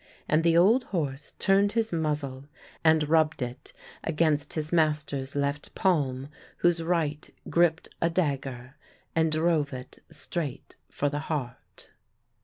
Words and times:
And 0.27 0.43
the 0.43 0.57
old 0.57 0.85
horse 0.85 1.33
turned 1.37 1.73
his 1.73 1.93
muzzle 1.93 2.45
and 2.83 3.07
rubbed 3.07 3.43
it 3.43 3.71
against 4.03 4.53
his 4.53 4.73
master's 4.73 5.35
left 5.35 5.75
palm, 5.75 6.27
whose 6.57 6.81
right 6.81 7.29
gripped 7.51 7.87
a 8.01 8.09
dagger 8.09 8.77
and 9.15 9.31
drove 9.31 9.73
it 9.73 9.99
straight 10.09 10.75
for 10.89 11.07
the 11.09 11.19
heart. 11.29 11.91